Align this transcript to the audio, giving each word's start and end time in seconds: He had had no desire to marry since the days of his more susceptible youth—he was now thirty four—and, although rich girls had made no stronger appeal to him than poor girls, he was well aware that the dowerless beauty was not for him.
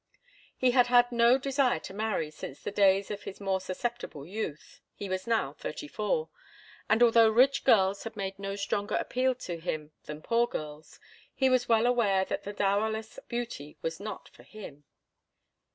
He 0.57 0.71
had 0.71 0.87
had 0.87 1.11
no 1.11 1.37
desire 1.37 1.77
to 1.81 1.93
marry 1.93 2.31
since 2.31 2.59
the 2.59 2.71
days 2.71 3.11
of 3.11 3.21
his 3.21 3.39
more 3.39 3.61
susceptible 3.61 4.25
youth—he 4.25 5.07
was 5.07 5.27
now 5.27 5.53
thirty 5.53 5.87
four—and, 5.87 7.03
although 7.03 7.29
rich 7.29 7.63
girls 7.63 8.03
had 8.03 8.17
made 8.17 8.39
no 8.39 8.55
stronger 8.55 8.95
appeal 8.95 9.35
to 9.35 9.59
him 9.59 9.91
than 10.05 10.23
poor 10.23 10.47
girls, 10.47 10.99
he 11.35 11.51
was 11.51 11.69
well 11.69 11.85
aware 11.85 12.25
that 12.25 12.41
the 12.41 12.51
dowerless 12.51 13.19
beauty 13.27 13.77
was 13.83 13.99
not 13.99 14.27
for 14.29 14.41
him. 14.41 14.85